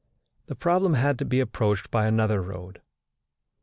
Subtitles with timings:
[0.47, 2.81] The problem had to be approached by another road.